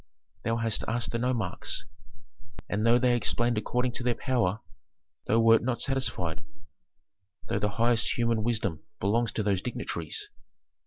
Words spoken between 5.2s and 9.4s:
thou wert not satisfied, though the highest human wisdom belongs